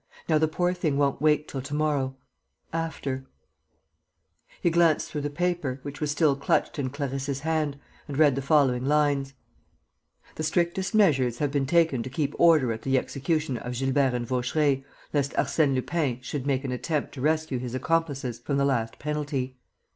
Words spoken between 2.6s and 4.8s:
after." He